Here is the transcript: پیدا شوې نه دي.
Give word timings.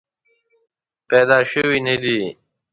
پیدا 1.09 1.37
شوې 1.51 1.77
نه 1.87 1.95
دي. 2.03 2.21